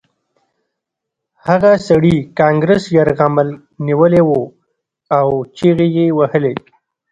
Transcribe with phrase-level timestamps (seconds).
[1.47, 3.49] هغه سړي کانګرس یرغمل
[3.85, 4.31] نیولی و
[5.19, 5.27] او
[5.57, 6.53] چیغې یې وهلې